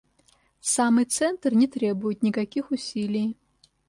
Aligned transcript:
Самый 0.75 1.05
центр 1.05 1.53
не 1.53 1.67
требует 1.67 2.23
никаких 2.23 2.71
усилий. 2.71 3.37